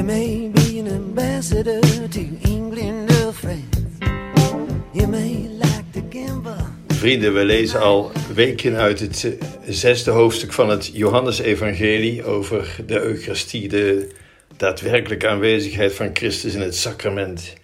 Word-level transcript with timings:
You 0.00 0.12
may 0.12 0.48
be 0.48 0.78
an 0.78 0.86
ambassador 0.86 1.80
to 2.08 2.20
England 2.42 3.10
or 3.10 3.32
France. 3.32 4.00
You 4.92 5.06
may 5.06 5.48
like 5.48 5.92
to 5.92 6.02
gamble. 6.10 6.56
Vrienden, 6.88 7.34
we 7.34 7.44
lezen 7.44 7.80
al 7.80 8.12
weken 8.34 8.76
uit 8.76 9.00
het 9.00 9.24
eh, 9.24 9.46
zesde 9.68 10.10
hoofdstuk 10.10 10.52
van 10.52 10.70
het 10.70 10.90
Johannesevangelie 10.92 12.24
over 12.24 12.76
de 12.86 13.00
Eucharistie, 13.00 13.68
de 13.68 14.08
daadwerkelijke 14.56 15.28
aanwezigheid 15.28 15.92
van 15.92 16.10
Christus 16.12 16.54
in 16.54 16.60
het 16.60 16.76
sacrament. 16.76 17.54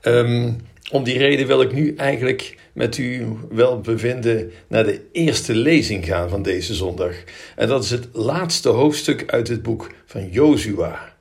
Ehm, 0.00 0.52
om 0.90 1.04
die 1.04 1.18
reden 1.18 1.46
wil 1.46 1.62
ik 1.62 1.72
nu 1.72 1.94
eigenlijk 1.96 2.56
met 2.72 2.98
u 2.98 3.26
wel 3.50 3.80
bevinden 3.80 4.52
naar 4.68 4.84
de 4.84 5.00
eerste 5.12 5.54
lezing 5.54 6.04
gaan 6.04 6.28
van 6.28 6.42
deze 6.42 6.74
zondag. 6.74 7.14
En 7.56 7.68
dat 7.68 7.84
is 7.84 7.90
het 7.90 8.08
laatste 8.12 8.68
hoofdstuk 8.68 9.24
uit 9.26 9.48
het 9.48 9.62
boek 9.62 9.90
van 10.06 10.28
Jozua. 10.30 11.11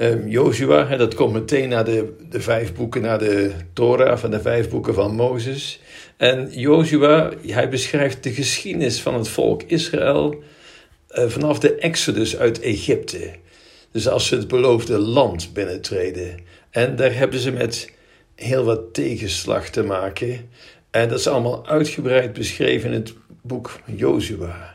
Um, 0.00 0.28
Joshua, 0.28 0.96
dat 0.96 1.14
komt 1.14 1.32
meteen 1.32 1.68
na 1.68 1.82
de, 1.82 2.12
de 2.30 2.40
vijf 2.40 2.74
boeken, 2.74 3.02
na 3.02 3.16
de 3.16 3.52
Torah, 3.72 4.18
van 4.18 4.30
de 4.30 4.40
vijf 4.40 4.68
boeken 4.68 4.94
van 4.94 5.14
Mozes. 5.14 5.80
En 6.16 6.48
Joshua, 6.50 7.32
hij 7.46 7.68
beschrijft 7.68 8.22
de 8.22 8.32
geschiedenis 8.32 9.00
van 9.00 9.14
het 9.14 9.28
volk 9.28 9.62
Israël 9.62 10.42
uh, 11.14 11.28
vanaf 11.28 11.58
de 11.58 11.74
Exodus 11.74 12.36
uit 12.36 12.60
Egypte. 12.60 13.30
Dus 13.90 14.08
als 14.08 14.26
ze 14.26 14.36
het 14.36 14.48
beloofde 14.48 14.98
land 14.98 15.52
binnentreden. 15.52 16.38
En 16.70 16.96
daar 16.96 17.14
hebben 17.14 17.38
ze 17.38 17.50
met 17.50 17.92
heel 18.34 18.64
wat 18.64 18.94
tegenslag 18.94 19.68
te 19.68 19.82
maken. 19.82 20.48
En 20.90 21.08
dat 21.08 21.18
is 21.18 21.26
allemaal 21.26 21.66
uitgebreid 21.66 22.32
beschreven 22.32 22.88
in 22.88 22.94
het 22.94 23.14
boek 23.42 23.80
Joshua. 23.84 24.71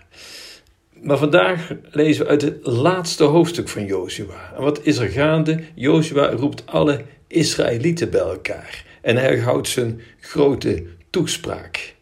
Maar 1.02 1.18
vandaag 1.18 1.72
lezen 1.92 2.24
we 2.24 2.30
uit 2.30 2.42
het 2.42 2.66
laatste 2.66 3.24
hoofdstuk 3.24 3.70
van 3.70 3.86
Jozua. 3.86 4.54
En 4.56 4.62
wat 4.62 4.80
is 4.84 4.98
er 4.98 5.10
gaande? 5.10 5.60
Jozua 5.76 6.30
roept 6.30 6.64
alle 6.66 7.02
Israëlieten 7.28 8.10
bij 8.10 8.20
elkaar 8.20 8.86
en 9.02 9.18
hij 9.18 9.38
houdt 9.38 9.68
zijn 9.68 10.02
grote 10.20 10.84
toespraak. 11.10 11.96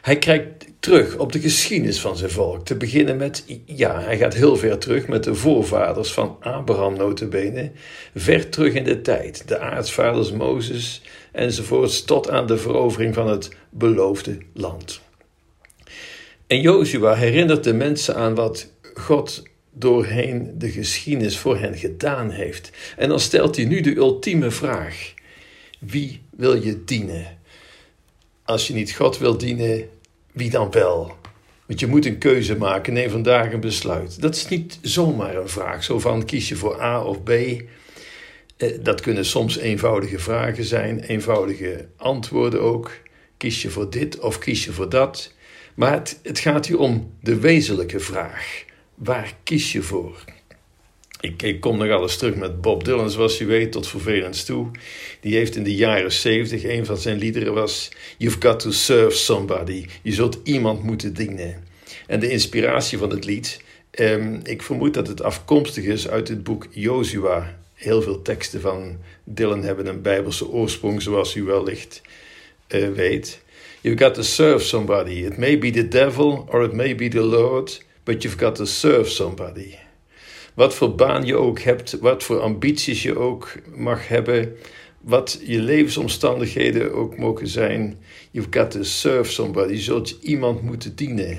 Hij 0.00 0.18
kijkt 0.18 0.64
terug 0.80 1.16
op 1.16 1.32
de 1.32 1.40
geschiedenis 1.40 2.00
van 2.00 2.16
zijn 2.16 2.30
volk. 2.30 2.64
Te 2.64 2.76
beginnen 2.76 3.16
met, 3.16 3.44
ja, 3.64 4.00
hij 4.00 4.18
gaat 4.18 4.34
heel 4.34 4.56
ver 4.56 4.78
terug 4.78 5.08
met 5.08 5.24
de 5.24 5.34
voorvaders 5.34 6.12
van 6.12 6.36
Abraham 6.40 6.96
notabene. 6.96 7.70
Ver 8.14 8.48
terug 8.48 8.74
in 8.74 8.84
de 8.84 9.00
tijd, 9.00 9.48
de 9.48 9.58
aartsvaders 9.58 10.32
Mozes 10.32 11.02
enzovoorts, 11.32 12.04
tot 12.04 12.30
aan 12.30 12.46
de 12.46 12.58
verovering 12.58 13.14
van 13.14 13.28
het 13.28 13.48
beloofde 13.70 14.38
land. 14.54 15.00
En 16.46 16.60
Jozua 16.60 17.14
herinnert 17.14 17.64
de 17.64 17.74
mensen 17.74 18.16
aan 18.16 18.34
wat 18.34 18.72
God 18.94 19.42
doorheen 19.72 20.54
de 20.58 20.70
geschiedenis 20.70 21.38
voor 21.38 21.58
hen 21.58 21.76
gedaan 21.76 22.30
heeft. 22.30 22.70
En 22.96 23.08
dan 23.08 23.20
stelt 23.20 23.56
hij 23.56 23.64
nu 23.64 23.80
de 23.80 23.96
ultieme 23.96 24.50
vraag: 24.50 25.14
wie 25.78 26.22
wil 26.30 26.62
je 26.62 26.84
dienen? 26.84 27.38
Als 28.44 28.66
je 28.66 28.74
niet 28.74 28.92
God 28.92 29.18
wil 29.18 29.38
dienen, 29.38 29.88
wie 30.32 30.50
dan 30.50 30.70
wel? 30.70 31.16
Want 31.66 31.80
je 31.80 31.86
moet 31.86 32.06
een 32.06 32.18
keuze 32.18 32.56
maken, 32.56 32.92
neem 32.92 33.10
vandaag 33.10 33.52
een 33.52 33.60
besluit. 33.60 34.20
Dat 34.20 34.34
is 34.34 34.48
niet 34.48 34.78
zomaar 34.82 35.36
een 35.36 35.48
vraag, 35.48 35.84
zo 35.84 35.98
van 35.98 36.24
kies 36.24 36.48
je 36.48 36.56
voor 36.56 36.82
A 36.82 37.02
of 37.02 37.22
B. 37.22 37.30
Eh, 37.30 37.62
dat 38.80 39.00
kunnen 39.00 39.24
soms 39.24 39.56
eenvoudige 39.56 40.18
vragen 40.18 40.64
zijn, 40.64 41.00
eenvoudige 41.00 41.88
antwoorden 41.96 42.60
ook. 42.60 42.90
Kies 43.36 43.62
je 43.62 43.70
voor 43.70 43.90
dit 43.90 44.18
of 44.18 44.38
kies 44.38 44.64
je 44.64 44.72
voor 44.72 44.88
dat? 44.88 45.34
Maar 45.76 45.92
het, 46.22 46.38
gaat 46.38 46.66
hier 46.66 46.78
om 46.78 47.12
de 47.20 47.40
wezenlijke 47.40 48.00
vraag. 48.00 48.64
Waar 48.94 49.34
kies 49.42 49.72
je 49.72 49.82
voor? 49.82 50.24
Ik, 51.20 51.60
kom 51.60 51.78
nog 51.78 51.90
alles 51.90 52.16
terug 52.16 52.34
met 52.34 52.60
Bob 52.60 52.84
Dylan, 52.84 53.10
zoals 53.10 53.40
u 53.40 53.46
weet, 53.46 53.72
tot 53.72 53.88
vervelens 53.88 54.44
toe. 54.44 54.70
Die 55.20 55.34
heeft 55.34 55.56
in 55.56 55.62
de 55.62 55.74
jaren 55.74 56.12
70, 56.12 56.64
een 56.64 56.86
van 56.86 56.96
zijn 56.96 57.18
liederen 57.18 57.54
was... 57.54 57.88
You've 58.18 58.40
got 58.40 58.60
to 58.60 58.70
serve 58.70 59.16
somebody. 59.16 59.86
Je 60.02 60.12
zult 60.12 60.38
iemand 60.42 60.82
moeten 60.82 61.14
dienen. 61.14 61.64
En 62.06 62.20
de 62.20 62.30
inspiratie 62.30 62.98
van 62.98 63.10
het 63.10 63.24
lied... 63.24 63.64
Um, 64.00 64.40
ik 64.42 64.62
vermoed 64.62 64.94
dat 64.94 65.08
het 65.08 65.22
afkomstig 65.22 65.84
is 65.84 66.08
uit 66.08 66.28
het 66.28 66.42
boek 66.42 66.66
Joshua. 66.70 67.58
Heel 67.74 68.02
veel 68.02 68.22
teksten 68.22 68.60
van 68.60 68.98
Dylan 69.24 69.62
hebben 69.62 69.86
een 69.86 70.02
bijbelse 70.02 70.48
oorsprong, 70.48 71.02
zoals 71.02 71.34
u 71.34 71.42
wellicht 71.42 72.02
uh, 72.68 72.88
weet. 72.88 73.40
You've 73.80 73.98
got 74.04 74.14
to 74.14 74.22
serve 74.22 74.62
somebody. 74.62 75.24
It 75.24 75.36
may 75.38 75.58
be 75.58 75.70
the 75.70 75.88
devil 75.88 76.46
or 76.50 76.64
it 76.64 76.72
may 76.72 76.94
be 76.94 77.08
the 77.08 77.22
Lord, 77.22 77.84
but 78.04 78.22
you've 78.22 78.38
got 78.38 78.54
to 78.56 78.64
serve 78.64 79.08
somebody. 79.08 79.74
Wat 80.54 80.74
voor 80.74 80.94
baan 80.94 81.24
je 81.24 81.36
ook 81.36 81.60
hebt, 81.60 81.98
wat 82.00 82.22
voor 82.22 82.40
ambities 82.40 83.02
je 83.02 83.18
ook 83.18 83.52
mag 83.74 84.08
hebben, 84.08 84.56
wat 85.00 85.40
je 85.44 85.58
levensomstandigheden 85.58 86.92
ook 86.94 87.18
mogen 87.18 87.48
zijn, 87.48 87.98
you've 88.30 88.58
got 88.58 88.70
to 88.70 88.82
serve 88.82 89.32
somebody. 89.32 89.72
Je 89.72 89.80
zult 89.80 90.16
iemand 90.20 90.62
moeten 90.62 90.96
dienen. 90.96 91.38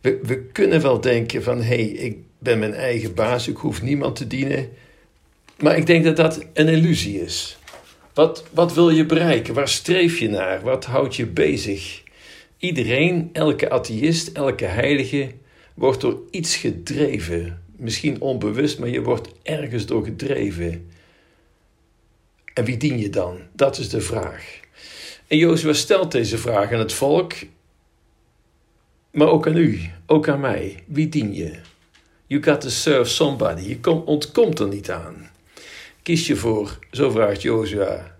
We, 0.00 0.18
we 0.22 0.42
kunnen 0.42 0.82
wel 0.82 1.00
denken 1.00 1.42
van, 1.42 1.58
hé, 1.58 1.64
hey, 1.64 1.84
ik 1.84 2.16
ben 2.38 2.58
mijn 2.58 2.74
eigen 2.74 3.14
baas, 3.14 3.48
ik 3.48 3.56
hoef 3.56 3.82
niemand 3.82 4.16
te 4.16 4.26
dienen. 4.26 4.68
Maar 5.58 5.76
ik 5.76 5.86
denk 5.86 6.04
dat 6.04 6.16
dat 6.16 6.44
een 6.52 6.68
illusie 6.68 7.20
is. 7.20 7.58
Wat, 8.14 8.44
wat 8.50 8.74
wil 8.74 8.90
je 8.90 9.06
bereiken? 9.06 9.54
Waar 9.54 9.68
streef 9.68 10.18
je 10.18 10.28
naar? 10.28 10.60
Wat 10.60 10.84
houdt 10.84 11.16
je 11.16 11.26
bezig? 11.26 12.02
Iedereen, 12.58 13.30
elke 13.32 13.70
atheïst, 13.70 14.28
elke 14.28 14.64
heilige, 14.64 15.30
wordt 15.74 16.00
door 16.00 16.20
iets 16.30 16.56
gedreven. 16.56 17.62
Misschien 17.76 18.20
onbewust, 18.20 18.78
maar 18.78 18.88
je 18.88 19.02
wordt 19.02 19.28
ergens 19.42 19.86
door 19.86 20.04
gedreven. 20.04 20.90
En 22.54 22.64
wie 22.64 22.76
dien 22.76 22.98
je 22.98 23.10
dan? 23.10 23.40
Dat 23.52 23.78
is 23.78 23.88
de 23.88 24.00
vraag. 24.00 24.60
En 25.26 25.36
Jozua 25.36 25.72
stelt 25.72 26.12
deze 26.12 26.38
vraag 26.38 26.72
aan 26.72 26.78
het 26.78 26.92
volk, 26.92 27.32
maar 29.10 29.28
ook 29.28 29.46
aan 29.46 29.56
u, 29.56 29.80
ook 30.06 30.28
aan 30.28 30.40
mij. 30.40 30.82
Wie 30.86 31.08
dien 31.08 31.34
je? 31.34 31.58
You 32.26 32.42
got 32.42 32.60
to 32.60 32.68
serve 32.68 33.10
somebody. 33.10 33.78
Je 33.82 33.90
ontkomt 33.90 34.58
er 34.58 34.68
niet 34.68 34.90
aan. 34.90 35.30
Kies 36.02 36.26
je 36.26 36.36
voor, 36.36 36.78
zo 36.90 37.10
vraagt 37.10 37.42
Jozua. 37.42 38.16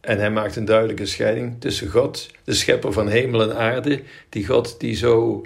En 0.00 0.18
hij 0.18 0.30
maakt 0.30 0.56
een 0.56 0.64
duidelijke 0.64 1.06
scheiding 1.06 1.60
tussen 1.60 1.88
God, 1.88 2.30
de 2.44 2.54
schepper 2.54 2.92
van 2.92 3.08
hemel 3.08 3.42
en 3.42 3.56
aarde, 3.56 4.02
die 4.28 4.46
God 4.46 4.80
die 4.80 4.96
zo 4.96 5.44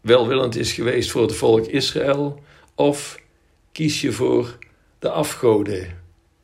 welwillend 0.00 0.56
is 0.56 0.72
geweest 0.72 1.10
voor 1.10 1.22
het 1.22 1.34
volk 1.34 1.66
Israël, 1.66 2.42
of 2.74 3.20
kies 3.72 4.00
je 4.00 4.12
voor 4.12 4.58
de 4.98 5.10
afgoden. 5.10 5.98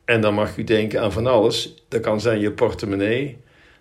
En 0.05 0.21
dan 0.21 0.33
mag 0.33 0.57
u 0.57 0.63
denken 0.63 1.01
aan 1.01 1.11
van 1.11 1.27
alles. 1.27 1.83
Dat 1.87 2.01
kan 2.01 2.21
zijn 2.21 2.39
je 2.39 2.51
portemonnee, 2.51 3.37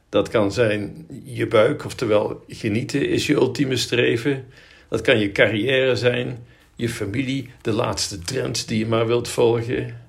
dat 0.08 0.28
kan 0.28 0.52
zijn 0.52 1.06
je 1.24 1.46
buik, 1.46 1.84
oftewel 1.84 2.44
genieten 2.48 3.08
is 3.08 3.26
je 3.26 3.34
ultieme 3.34 3.76
streven. 3.76 4.46
Dat 4.88 5.00
kan 5.00 5.18
je 5.18 5.32
carrière 5.32 5.96
zijn, 5.96 6.46
je 6.74 6.88
familie, 6.88 7.50
de 7.62 7.72
laatste 7.72 8.18
trends 8.18 8.66
die 8.66 8.78
je 8.78 8.86
maar 8.86 9.06
wilt 9.06 9.28
volgen 9.28 10.06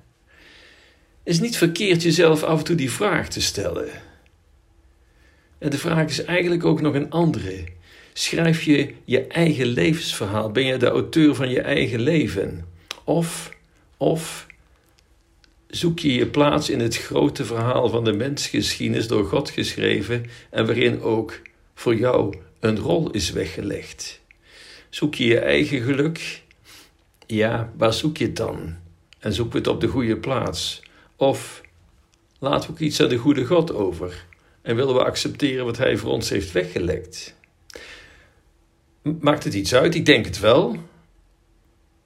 is 1.24 1.40
niet 1.40 1.56
verkeerd 1.56 2.02
jezelf 2.02 2.42
af 2.42 2.58
en 2.58 2.64
toe 2.64 2.76
die 2.76 2.90
vraag 2.90 3.28
te 3.28 3.40
stellen. 3.40 3.88
En 5.58 5.70
de 5.70 5.78
vraag 5.78 6.08
is 6.08 6.24
eigenlijk 6.24 6.64
ook 6.64 6.80
nog 6.80 6.94
een 6.94 7.10
andere. 7.10 7.64
Schrijf 8.12 8.62
je 8.62 8.94
je 9.04 9.26
eigen 9.26 9.66
levensverhaal? 9.66 10.50
Ben 10.50 10.64
je 10.64 10.76
de 10.76 10.88
auteur 10.88 11.34
van 11.34 11.50
je 11.50 11.60
eigen 11.60 12.00
leven? 12.00 12.64
Of, 13.04 13.56
of 13.96 14.46
zoek 15.66 15.98
je 15.98 16.14
je 16.14 16.26
plaats 16.26 16.70
in 16.70 16.80
het 16.80 16.96
grote 16.96 17.44
verhaal 17.44 17.88
van 17.88 18.04
de 18.04 18.12
mensgeschiedenis 18.12 19.08
door 19.08 19.24
God 19.24 19.50
geschreven 19.50 20.26
en 20.50 20.66
waarin 20.66 21.00
ook 21.00 21.40
voor 21.74 21.94
jou 21.96 22.36
een 22.60 22.78
rol 22.78 23.10
is 23.10 23.30
weggelegd? 23.30 24.20
Zoek 24.88 25.14
je 25.14 25.26
je 25.26 25.38
eigen 25.38 25.80
geluk? 25.80 26.42
Ja, 27.26 27.72
waar 27.76 27.92
zoek 27.92 28.16
je 28.16 28.24
het 28.24 28.36
dan? 28.36 28.76
En 29.18 29.32
zoek 29.32 29.54
het 29.54 29.66
op 29.66 29.80
de 29.80 29.86
goede 29.86 30.16
plaats? 30.16 30.82
Of 31.20 31.60
laten 32.38 32.68
we 32.68 32.74
ook 32.74 32.80
iets 32.80 33.00
aan 33.00 33.08
de 33.08 33.16
goede 33.16 33.44
God 33.44 33.74
over 33.74 34.26
en 34.62 34.76
willen 34.76 34.94
we 34.94 35.04
accepteren 35.04 35.64
wat 35.64 35.76
Hij 35.76 35.96
voor 35.96 36.10
ons 36.10 36.28
heeft 36.28 36.52
weggelekt? 36.52 37.34
Maakt 39.20 39.44
het 39.44 39.54
iets 39.54 39.74
uit? 39.74 39.94
Ik 39.94 40.06
denk 40.06 40.24
het 40.24 40.40
wel. 40.40 40.76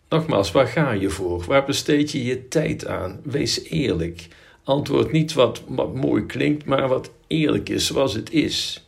Nogmaals, 0.08 0.52
waar 0.52 0.66
ga 0.66 0.92
je 0.92 1.10
voor? 1.10 1.44
Waar 1.44 1.64
besteed 1.64 2.10
je 2.10 2.24
je 2.24 2.48
tijd 2.48 2.86
aan? 2.86 3.20
Wees 3.24 3.62
eerlijk. 3.62 4.28
Antwoord 4.64 5.12
niet 5.12 5.32
wat, 5.32 5.62
wat 5.66 5.94
mooi 5.94 6.26
klinkt, 6.26 6.64
maar 6.64 6.88
wat 6.88 7.10
eerlijk 7.26 7.68
is 7.68 7.86
zoals 7.86 8.14
het 8.14 8.30
is. 8.30 8.86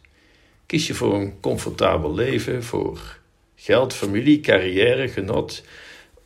Kies 0.66 0.86
je 0.86 0.94
voor 0.94 1.14
een 1.14 1.40
comfortabel 1.40 2.14
leven, 2.14 2.64
voor 2.64 3.18
geld, 3.56 3.94
familie, 3.94 4.40
carrière, 4.40 5.08
genot. 5.08 5.62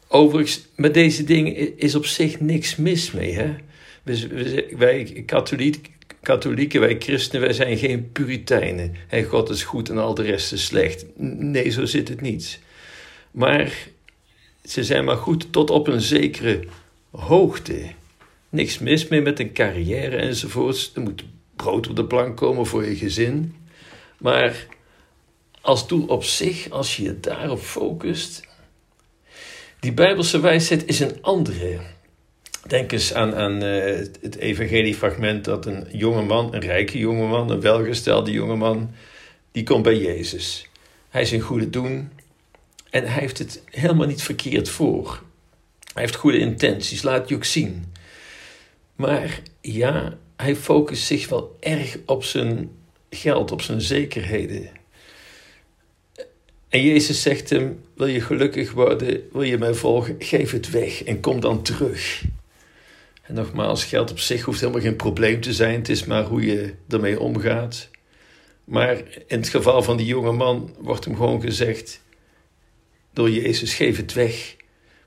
Overigens, 0.09 0.67
met 0.77 0.95
deze 0.95 1.25
dingen 1.25 1.79
is 1.79 1.95
op 1.95 2.07
zich 2.07 2.41
niks 2.41 2.77
mis 2.77 3.13
mee. 3.13 3.33
Hè? 3.33 3.57
Wij 4.77 5.23
katholiek, 5.27 5.91
katholieken, 6.23 6.81
wij 6.81 6.97
christenen, 6.99 7.45
wij 7.45 7.53
zijn 7.53 7.77
geen 7.77 8.13
puriteinen. 8.13 8.95
En 9.09 9.25
God 9.25 9.51
is 9.51 9.63
goed 9.63 9.89
en 9.89 9.99
al 9.99 10.15
de 10.15 10.23
rest 10.23 10.53
is 10.53 10.65
slecht. 10.65 11.07
Nee, 11.17 11.71
zo 11.71 11.85
zit 11.85 12.09
het 12.09 12.21
niet. 12.21 12.61
Maar 13.31 13.89
ze 14.65 14.85
zijn 14.85 15.05
maar 15.05 15.17
goed 15.17 15.53
tot 15.53 15.71
op 15.71 15.89
een 15.89 16.01
zekere 16.01 16.65
hoogte. 17.11 17.83
Niks 18.49 18.79
mis 18.79 19.09
mee 19.09 19.21
met 19.21 19.41
een 19.41 19.53
carrière 19.53 20.17
enzovoorts. 20.17 20.93
Er 20.95 21.03
moet 21.03 21.25
brood 21.57 21.89
op 21.89 21.97
de 21.97 22.05
plank 22.05 22.37
komen 22.37 22.67
voor 22.67 22.85
je 22.85 22.97
gezin. 22.97 23.55
Maar 24.19 24.67
als 25.61 25.89
doel 25.89 26.07
op 26.07 26.25
zich, 26.25 26.71
als 26.71 26.97
je 26.97 27.03
je 27.03 27.21
daarop 27.21 27.61
focust. 27.61 28.49
Die 29.81 29.93
Bijbelse 29.93 30.41
wijsheid 30.41 30.87
is 30.87 31.01
een 31.01 31.23
andere. 31.23 31.81
Denk 32.67 32.93
eens 32.93 33.15
aan, 33.15 33.35
aan 33.35 33.65
uh, 33.65 33.97
het 34.21 34.37
evangeliefragment 34.37 35.45
dat 35.45 35.67
een 35.67 35.87
jonge 35.93 36.23
man, 36.23 36.55
een 36.55 36.61
rijke 36.61 36.99
jonge 36.99 37.27
man, 37.27 37.51
een 37.51 37.61
welgestelde 37.61 38.31
jonge 38.31 38.57
man, 38.57 38.91
die 39.53 39.63
komt 39.63 39.83
bij 39.83 39.99
Jezus. 39.99 40.69
Hij 41.09 41.23
is 41.23 41.31
een 41.31 41.41
goede 41.41 41.71
doen 41.71 42.11
en 42.91 43.07
hij 43.07 43.21
heeft 43.21 43.39
het 43.39 43.63
helemaal 43.65 44.07
niet 44.07 44.23
verkeerd 44.23 44.69
voor. 44.69 45.23
Hij 45.93 46.03
heeft 46.03 46.15
goede 46.15 46.39
intenties, 46.39 47.03
laat 47.03 47.29
je 47.29 47.35
ook 47.35 47.45
zien. 47.45 47.93
Maar 48.97 49.41
ja, 49.61 50.17
hij 50.37 50.57
focust 50.57 51.05
zich 51.05 51.29
wel 51.29 51.57
erg 51.61 51.99
op 52.07 52.25
zijn 52.25 52.71
geld, 53.11 53.53
op 53.53 53.63
zijn 53.63 53.81
zekerheden. 53.81 54.69
En 56.69 56.83
Jezus 56.83 57.23
zegt 57.23 57.51
hem: 57.51 57.81
Wil 57.95 58.07
je 58.07 58.21
gelukkig 58.21 58.73
worden, 58.73 59.23
wil 59.33 59.43
je 59.43 59.59
mij 59.59 59.75
volgen, 59.75 60.17
geef 60.19 60.51
het 60.51 60.71
weg 60.71 61.03
en 61.05 61.21
kom 61.21 61.41
dan 61.41 61.63
terug. 61.63 62.25
En 63.31 63.37
nogmaals, 63.37 63.85
geld 63.85 64.11
op 64.11 64.19
zich 64.19 64.43
hoeft 64.43 64.61
helemaal 64.61 64.81
geen 64.81 64.97
probleem 64.97 65.41
te 65.41 65.53
zijn, 65.53 65.75
het 65.75 65.89
is 65.89 66.05
maar 66.05 66.25
hoe 66.25 66.47
je 66.47 66.75
ermee 66.89 67.21
omgaat. 67.21 67.89
Maar 68.65 68.97
in 69.27 69.39
het 69.39 69.49
geval 69.49 69.83
van 69.83 69.97
die 69.97 70.07
jonge 70.07 70.33
man 70.33 70.75
wordt 70.79 71.05
hem 71.05 71.17
gewoon 71.17 71.41
gezegd 71.41 72.03
door 73.13 73.31
Jezus: 73.31 73.75
geef 73.75 73.97
het 73.97 74.13
weg, 74.13 74.57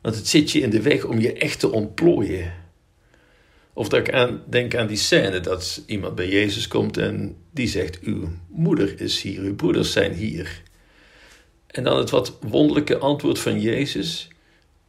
want 0.01 0.15
het 0.15 0.27
zit 0.27 0.51
je 0.51 0.59
in 0.59 0.69
de 0.69 0.81
weg 0.81 1.03
om 1.03 1.19
je 1.19 1.33
echt 1.33 1.59
te 1.59 1.71
ontplooien. 1.71 2.53
Of 3.73 3.89
dat 3.89 3.99
ik 4.07 4.13
aan, 4.13 4.43
denk 4.49 4.75
aan 4.75 4.87
die 4.87 4.97
scène 4.97 5.39
dat 5.39 5.83
iemand 5.85 6.15
bij 6.15 6.29
Jezus 6.29 6.67
komt 6.67 6.97
en 6.97 7.37
die 7.51 7.67
zegt: 7.67 7.99
Uw 7.99 8.29
moeder 8.49 9.01
is 9.01 9.21
hier, 9.21 9.41
uw 9.41 9.55
broeders 9.55 9.91
zijn 9.91 10.13
hier. 10.13 10.61
En 11.67 11.83
dan 11.83 11.97
het 11.97 12.09
wat 12.09 12.37
wonderlijke 12.41 12.97
antwoord 12.97 13.39
van 13.39 13.61
Jezus: 13.61 14.27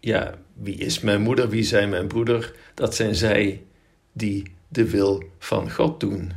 Ja, 0.00 0.38
wie 0.55 0.77
is 0.77 1.01
mijn 1.01 1.21
moeder, 1.21 1.49
wie 1.49 1.62
zijn 1.62 1.89
mijn 1.89 2.06
broeder? 2.06 2.53
Dat 2.75 2.95
zijn 2.95 3.15
zij 3.15 3.62
die 4.12 4.43
de 4.69 4.91
wil 4.91 5.23
van 5.39 5.71
God 5.71 6.01
doen. 6.01 6.33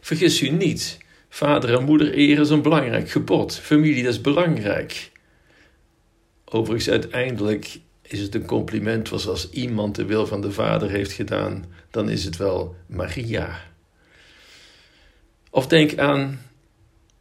Vergis 0.00 0.40
u 0.40 0.48
niet, 0.48 0.98
vader 1.28 1.78
en 1.78 1.84
moeder 1.84 2.18
eer 2.18 2.40
is 2.40 2.50
een 2.50 2.62
belangrijk 2.62 3.10
gebod. 3.10 3.58
Familie, 3.58 4.06
is 4.06 4.20
belangrijk. 4.20 5.10
Overigens, 6.44 6.90
uiteindelijk 6.90 7.78
is 8.02 8.20
het 8.20 8.34
een 8.34 8.46
compliment, 8.46 9.08
was 9.08 9.26
als 9.28 9.50
iemand 9.50 9.94
de 9.94 10.04
wil 10.04 10.26
van 10.26 10.40
de 10.40 10.52
Vader 10.52 10.90
heeft 10.90 11.12
gedaan, 11.12 11.64
dan 11.90 12.08
is 12.08 12.24
het 12.24 12.36
wel 12.36 12.76
Maria. 12.86 13.60
Of 15.50 15.66
denk 15.66 15.98
aan 15.98 16.40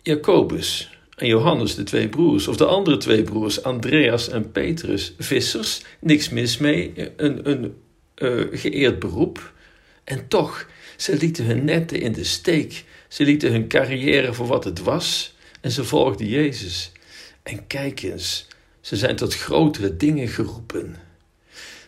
Jacobus 0.02 0.93
Johannes, 1.28 1.76
de 1.76 1.84
twee 1.84 2.10
broers, 2.10 2.48
of 2.48 2.58
de 2.58 2.66
andere 2.66 2.98
twee 2.98 3.24
broers, 3.24 3.64
Andreas 3.64 4.30
en 4.30 4.52
Petrus, 4.52 5.14
vissers, 5.20 5.82
niks 6.00 6.30
mis 6.30 6.58
mee, 6.58 7.12
een, 7.18 7.50
een 7.50 7.76
uh, 8.18 8.46
geëerd 8.52 9.00
beroep. 9.00 9.54
En 10.04 10.28
toch, 10.28 10.68
ze 10.98 11.18
lieten 11.18 11.46
hun 11.46 11.66
netten 11.66 12.02
in 12.02 12.12
de 12.12 12.24
steek, 12.24 12.84
ze 13.08 13.24
lieten 13.24 13.52
hun 13.52 13.68
carrière 13.68 14.34
voor 14.34 14.48
wat 14.48 14.64
het 14.64 14.80
was 14.80 15.36
en 15.62 15.72
ze 15.72 15.84
volgden 15.84 16.28
Jezus. 16.28 16.92
En 17.44 17.68
kijk 17.68 18.02
eens, 18.02 18.48
ze 18.82 18.96
zijn 18.96 19.16
tot 19.16 19.36
grotere 19.36 19.98
dingen 19.98 20.28
geroepen. 20.28 20.96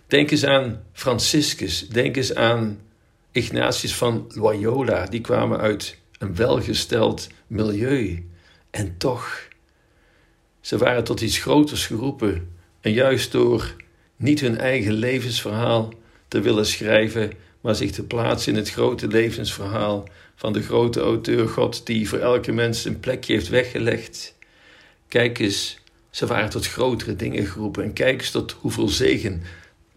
Denk 0.07 0.31
eens 0.31 0.45
aan 0.45 0.83
Franciscus, 0.93 1.87
denk 1.87 2.15
eens 2.15 2.35
aan 2.35 2.79
Ignatius 3.31 3.95
van 3.95 4.25
Loyola, 4.29 5.05
die 5.05 5.21
kwamen 5.21 5.59
uit 5.59 5.97
een 6.17 6.35
welgesteld 6.35 7.27
milieu. 7.47 8.23
En 8.75 8.97
toch, 8.97 9.47
ze 10.61 10.77
waren 10.77 11.03
tot 11.03 11.21
iets 11.21 11.37
groters 11.37 11.85
geroepen. 11.85 12.57
En 12.81 12.91
juist 12.91 13.31
door 13.31 13.75
niet 14.15 14.39
hun 14.39 14.57
eigen 14.57 14.93
levensverhaal 14.93 15.93
te 16.27 16.41
willen 16.41 16.65
schrijven, 16.65 17.31
maar 17.61 17.75
zich 17.75 17.91
te 17.91 18.03
plaatsen 18.03 18.51
in 18.51 18.57
het 18.57 18.69
grote 18.69 19.07
levensverhaal 19.07 20.07
van 20.35 20.53
de 20.53 20.61
grote 20.61 20.99
auteur 20.99 21.47
God 21.47 21.85
die 21.85 22.09
voor 22.09 22.19
elke 22.19 22.51
mens 22.51 22.85
een 22.85 22.99
plekje 22.99 23.33
heeft 23.33 23.47
weggelegd. 23.47 24.35
Kijk 25.07 25.39
eens 25.39 25.79
ze 26.09 26.25
waren 26.25 26.49
tot 26.49 26.67
grotere 26.67 27.15
dingen 27.15 27.45
geroepen 27.45 27.83
en 27.83 27.93
kijk 27.93 28.19
eens 28.19 28.31
tot 28.31 28.51
hoeveel 28.51 28.87
zegen 28.87 29.43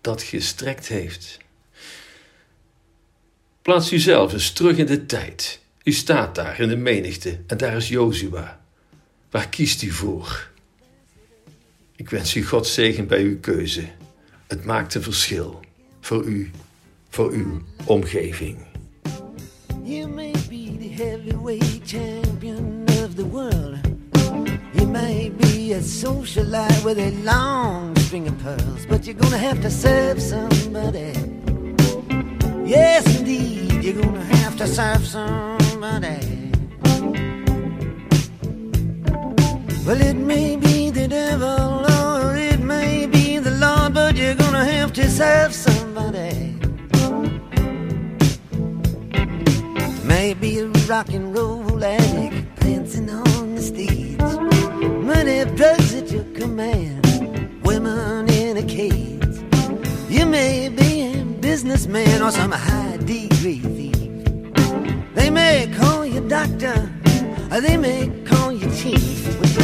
dat 0.01 0.23
gestrekt 0.23 0.89
heeft. 0.89 1.39
Plaats 3.63 3.93
u 3.93 3.99
zelf 3.99 4.33
eens 4.33 4.53
terug 4.53 4.77
in 4.77 4.87
de 4.87 5.07
tijd. 5.07 5.61
U 5.83 5.93
staat 5.93 6.35
daar 6.35 6.61
in 6.61 6.69
de 6.69 6.77
menigte 6.77 7.39
en 7.47 7.57
daar 7.57 7.77
is 7.77 7.89
Jozua. 7.89 8.67
Waar 9.31 9.49
kiest 9.49 9.83
u 9.83 9.91
voor? 9.91 10.49
Ik 11.97 12.11
wens 12.11 12.35
u 12.35 12.45
God 12.45 12.67
zegen 12.67 13.07
bij 13.07 13.23
uw 13.23 13.41
keuze. 13.41 13.85
Het 14.47 14.65
maakt 14.65 14.95
een 14.95 15.03
verschil 15.03 15.61
voor 16.01 16.25
u, 16.25 16.51
voor 17.09 17.31
uw 17.31 17.61
omgeving. 17.85 18.57
You 19.83 20.09
may 20.09 20.33
be 20.49 20.77
the 20.79 21.03
heavyweight 21.03 21.81
champion 21.85 22.85
of 22.87 23.15
the 23.15 23.29
world. 23.29 23.77
You 24.73 24.87
may 24.87 25.33
be 25.37 25.75
a 25.75 25.81
socialite 25.83 26.85
with 26.85 26.99
a 26.99 27.11
long 27.25 27.99
string 27.99 28.29
of 28.29 28.43
pearls, 28.43 28.87
but 28.87 29.05
you're 29.05 29.21
gonna 29.21 29.37
have 29.37 29.61
to 29.61 29.71
serve 29.71 30.21
somebody. 30.21 31.13
Yes, 32.65 33.19
indeed, 33.19 33.83
you're 33.83 34.03
gonna 34.03 34.25
have 34.25 34.57
to 34.57 34.67
serve 34.67 35.07
somebody. 35.07 36.38
Well, 39.89 40.03
it 40.03 40.19
may 40.19 40.57
be 40.57 40.91
the 40.91 41.09
devil 41.09 41.87
or 42.03 42.37
it 42.37 42.61
may 42.61 43.07
be 43.07 43.39
the 43.39 43.53
Lord, 43.53 43.95
but 43.95 44.17
you're 44.17 44.35
gonna 44.35 44.67
have 44.67 44.93
to 44.93 45.09
serve 45.09 45.55
somebody. 45.55 46.59
Maybe 50.05 50.59
a 50.59 50.67
rock 50.91 51.09
and 51.15 51.35
roll 51.35 51.83
addict 51.83 52.61
dancing 52.61 53.09
on 53.09 53.55
the 53.55 53.63
stage. 53.63 54.19
Money, 55.11 55.47
drugs 55.57 55.95
at 55.95 56.11
your 56.11 56.25
command, 56.35 57.07
women 57.65 58.29
in 58.29 58.59
a 58.59 58.63
cage. 58.65 59.39
You 60.11 60.27
may 60.27 60.69
be 60.69 61.15
a 61.15 61.25
businessman 61.41 62.21
or 62.21 62.31
some 62.31 62.53
high 62.53 62.99
degree 62.99 63.61
thief. 63.61 65.15
They 65.15 65.31
may 65.31 65.67
call 65.79 66.05
you 66.05 66.21
doctor, 66.29 66.93
or 67.51 67.63
they 67.63 67.79
may 67.79 68.13
call 68.27 68.53
you 68.53 68.71
chief, 68.77 69.18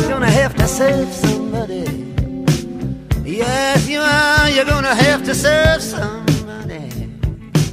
gonna 0.08 0.30
have 0.30 0.54
to 0.56 0.66
serve 0.66 1.12
somebody. 1.12 1.84
Yes, 3.24 3.88
you 3.88 4.00
are. 4.00 4.50
You're 4.50 4.64
gonna 4.64 4.94
have 4.94 5.24
to 5.24 5.34
serve 5.34 5.82
somebody. 5.82 6.90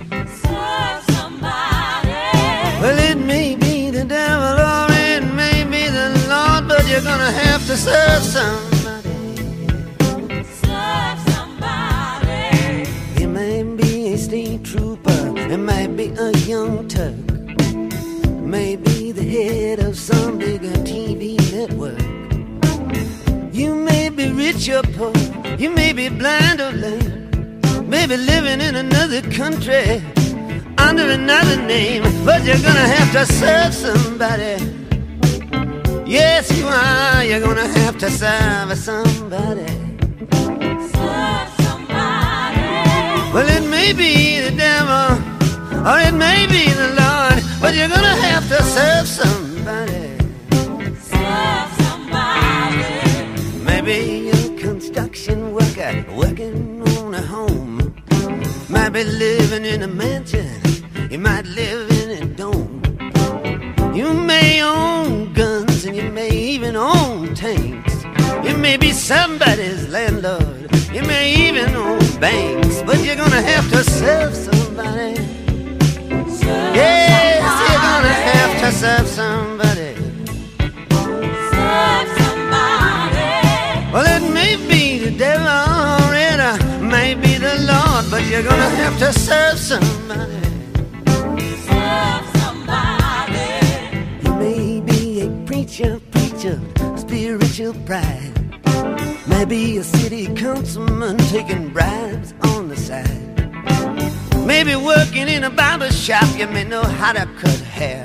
Serve 0.09 1.03
somebody. 1.15 2.11
Well, 2.81 2.97
it 3.11 3.17
may 3.17 3.55
be 3.55 3.89
the 3.91 4.05
devil 4.05 4.55
or 4.71 4.87
it 4.91 5.23
may 5.41 5.63
be 5.63 5.87
the 5.87 6.09
Lord, 6.29 6.67
but 6.67 6.87
you're 6.87 7.01
gonna 7.01 7.31
have 7.31 7.65
to 7.67 7.75
serve 7.75 8.23
somebody. 8.23 8.70
Rich 24.51 24.69
or 24.69 24.81
poor, 24.97 25.13
you 25.57 25.69
may 25.69 25.93
be 25.93 26.09
blind 26.09 26.59
or 26.59 26.71
lame, 26.71 27.59
maybe 27.87 28.17
living 28.17 28.59
in 28.59 28.75
another 28.75 29.21
country 29.31 30.01
under 30.77 31.09
another 31.09 31.57
name, 31.61 32.03
but 32.25 32.43
you're 32.43 32.63
gonna 32.67 32.89
have 32.97 33.11
to 33.13 33.25
serve 33.33 33.73
somebody. 33.73 34.55
Yes, 36.05 36.51
you 36.57 36.65
are, 36.67 37.23
you're 37.23 37.39
gonna 37.39 37.67
have 37.79 37.97
to 37.99 38.09
serve 38.09 38.77
somebody. 38.77 39.71
Serve 40.95 41.49
somebody. 41.65 42.61
Well, 43.33 43.47
it 43.57 43.65
may 43.69 43.93
be 43.93 44.41
the 44.41 44.53
devil, 44.67 45.11
or 45.89 45.97
it 46.07 46.15
may 46.27 46.45
be 46.55 46.63
the 46.81 46.89
Lord, 47.01 47.37
but 47.61 47.73
you're 47.75 47.93
gonna 47.95 48.19
have 48.27 48.45
to 48.49 48.59
serve 48.75 49.07
somebody. 49.07 50.07
Serve 51.11 51.69
somebody. 51.83 52.91
Maybe 53.63 54.20
construction 54.93 55.53
worker 55.53 56.05
working 56.15 56.81
on 56.97 57.13
a 57.13 57.21
home. 57.21 57.77
Might 58.69 58.89
be 58.89 59.03
living 59.03 59.65
in 59.65 59.83
a 59.83 59.87
mansion, 59.87 60.61
you 61.09 61.17
might 61.17 61.45
live 61.45 61.89
in 61.91 62.09
a 62.21 62.25
dome. 62.25 62.81
You 63.95 64.13
may 64.13 64.61
own 64.61 65.33
guns 65.33 65.85
and 65.85 65.95
you 65.95 66.09
may 66.11 66.29
even 66.31 66.75
own 66.75 67.33
tanks. 67.35 68.03
You 68.43 68.57
may 68.57 68.77
be 68.77 68.91
somebody's 68.91 69.87
landlord, 69.87 70.69
you 70.93 71.03
may 71.03 71.35
even 71.47 71.73
own 71.75 72.19
banks, 72.19 72.81
but 72.81 72.99
you're 73.03 73.15
gonna 73.15 73.41
have 73.41 73.69
to 73.71 73.83
serve 73.83 74.35
somebody. 74.35 75.15
somebody. 75.15 76.31
Serve 76.37 76.75
Yes, 76.75 77.41
you're 77.61 77.83
gonna 77.89 78.17
have 78.33 78.53
to 78.61 78.71
serve 78.77 79.07
somebody. 79.07 79.40
But 88.11 88.27
you're 88.27 88.43
gonna 88.43 88.69
have 88.83 88.99
to 88.99 89.13
serve 89.13 89.57
somebody. 89.57 90.41
Serve 91.65 92.25
somebody. 92.43 93.47
You 94.23 94.35
may 94.35 94.81
be 94.81 95.21
a 95.21 95.29
preacher, 95.45 96.01
preacher, 96.11 96.59
spiritual 96.97 97.73
pride. 97.85 98.33
Maybe 99.27 99.77
a 99.77 99.83
city 99.83 100.27
councilman 100.35 101.17
taking 101.29 101.69
bribes 101.69 102.33
on 102.43 102.67
the 102.67 102.75
side. 102.75 103.07
Maybe 104.45 104.75
working 104.75 105.29
in 105.29 105.45
a 105.45 105.49
barber 105.49 105.89
shop, 105.89 106.27
you 106.37 106.47
may 106.47 106.65
know 106.65 106.83
how 106.83 107.13
to 107.13 107.25
cut 107.39 107.61
hair. 107.61 108.03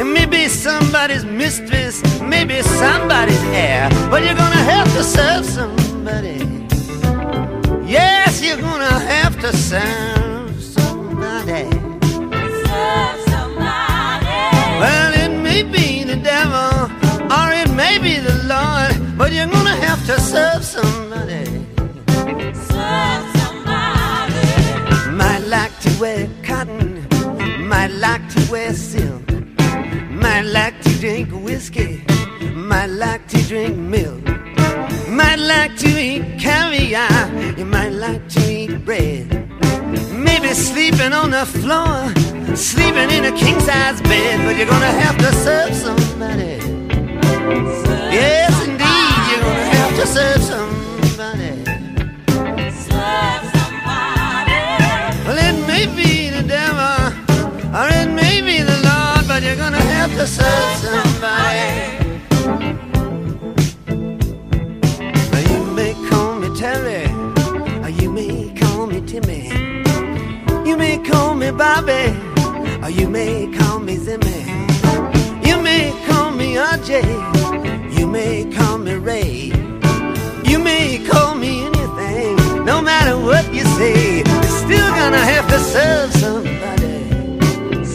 And 0.00 0.14
maybe 0.14 0.48
somebody's 0.48 1.26
mistress, 1.26 2.02
maybe 2.22 2.62
somebody's 2.62 3.44
heir. 3.64 3.90
But 4.10 4.24
you're 4.24 4.40
gonna 4.44 4.64
have 4.72 4.90
to 4.94 5.04
serve 5.04 5.44
somebody. 5.44 6.55
Yes, 8.38 8.44
you're 8.44 8.60
gonna 8.60 8.98
have 9.00 9.40
to 9.40 9.56
serve 9.56 10.62
somebody. 10.62 11.70
Serve 12.68 13.20
somebody. 13.32 14.26
Well, 14.82 15.12
it 15.24 15.32
may 15.42 15.62
be 15.62 16.04
the 16.04 16.16
devil 16.16 16.90
or 17.32 17.52
it 17.52 17.70
may 17.70 17.96
be 17.98 18.18
the 18.18 18.36
Lord, 18.44 19.16
but 19.16 19.32
you're 19.32 19.46
gonna 19.46 19.76
have 19.86 20.04
to 20.06 20.20
serve 20.20 20.64
somebody. 20.64 21.46
Serve 22.52 23.24
somebody. 23.40 24.44
Might 25.12 25.44
like 25.46 25.78
to 25.80 25.90
wear 25.98 26.28
cotton, 26.42 27.06
might 27.66 27.92
like 27.92 28.28
to 28.34 28.52
wear 28.52 28.74
silk, 28.74 29.30
might 30.10 30.42
like 30.42 30.78
to 30.82 30.90
drink 31.00 31.30
whiskey, 31.32 32.04
might 32.54 32.90
like 32.90 33.26
to 33.28 33.38
drink 33.48 33.78
milk, 33.78 34.22
might 35.08 35.38
like 35.38 35.74
to 35.78 35.88
eat 35.88 36.35
caviar, 36.96 37.58
you 37.58 37.64
might 37.64 37.90
like 37.90 38.28
to 38.28 38.40
eat 38.52 38.84
bread. 38.84 39.26
Maybe 40.12 40.48
sleeping 40.54 41.12
on 41.12 41.30
the 41.30 41.46
floor, 41.46 42.12
sleeping 42.56 43.10
in 43.10 43.24
a 43.24 43.32
king 43.32 43.58
size 43.60 44.00
bed, 44.02 44.44
but 44.44 44.56
you're 44.56 44.68
gonna 44.68 44.96
have 45.04 45.16
to 45.18 45.32
serve 45.44 45.74
somebody. 45.74 46.58
Yes, 48.18 48.52
indeed, 48.66 49.22
you're 49.28 49.42
gonna 49.46 49.68
have 49.78 49.94
to 50.00 50.06
serve 50.06 50.42
somebody. 50.52 51.52
Serve 52.86 53.44
somebody. 53.56 54.60
Well, 55.26 55.38
it 55.48 55.56
may 55.66 55.86
be 56.00 56.30
the 56.30 56.42
devil, 56.42 56.98
or 57.78 57.88
it 58.00 58.10
may 58.10 58.40
be 58.40 58.62
the 58.62 58.78
Lord, 58.88 59.28
but 59.28 59.42
you're 59.42 59.60
gonna 59.64 59.86
have 59.96 60.12
to 60.12 60.26
serve 60.26 60.76
somebody. 60.76 61.85
May 73.16 73.46
call 73.58 73.78
me 73.78 73.96
Zimmy. 73.96 74.40
You 75.48 75.56
may 75.68 75.84
call 76.06 76.32
me 76.32 76.48
RJ, 76.74 76.90
you 77.98 78.06
may 78.06 78.44
call 78.56 78.76
me 78.76 78.94
Ray. 79.08 79.52
You 80.50 80.58
may 80.58 81.02
call 81.10 81.34
me 81.34 81.52
anything, 81.68 82.36
no 82.70 82.76
matter 82.82 83.16
what 83.28 83.44
you 83.54 83.64
say. 83.78 84.18
You're 84.18 84.56
still 84.64 84.90
gonna 85.00 85.24
have 85.32 85.46
to 85.54 85.58
serve 85.74 86.10
somebody. 86.24 86.98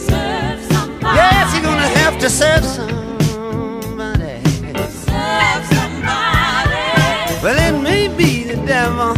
Serve 0.08 0.60
somebody. 0.74 1.18
Yes, 1.20 1.46
you're 1.54 1.68
gonna 1.70 1.92
have 2.02 2.16
to 2.24 2.30
serve 2.42 2.66
somebody. 2.80 4.36
Serve 5.06 5.64
somebody. 5.76 6.84
Well, 7.44 7.60
it 7.68 7.76
may 7.90 8.04
be 8.22 8.32
the 8.52 8.60
devil, 8.76 9.12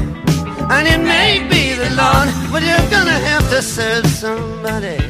and 0.75 0.85
it 0.93 1.01
may 1.15 1.31
be 1.53 1.63
the 1.83 1.89
Lord, 2.01 2.27
but 2.51 2.61
you're 2.67 2.89
gonna 2.95 3.19
have 3.29 3.45
to 3.53 3.61
serve 3.61 4.05
somebody. 4.07 5.02